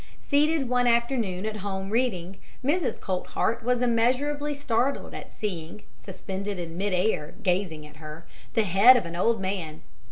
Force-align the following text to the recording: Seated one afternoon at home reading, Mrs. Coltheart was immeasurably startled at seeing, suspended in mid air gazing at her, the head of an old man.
Seated 0.19 0.67
one 0.67 0.87
afternoon 0.87 1.45
at 1.45 1.57
home 1.57 1.91
reading, 1.91 2.37
Mrs. 2.65 2.99
Coltheart 2.99 3.61
was 3.61 3.83
immeasurably 3.83 4.55
startled 4.55 5.13
at 5.13 5.31
seeing, 5.31 5.83
suspended 6.03 6.57
in 6.57 6.75
mid 6.75 6.91
air 6.91 7.35
gazing 7.43 7.85
at 7.85 7.97
her, 7.97 8.25
the 8.53 8.63
head 8.63 8.97
of 8.97 9.05
an 9.05 9.15
old 9.15 9.39
man. 9.39 9.83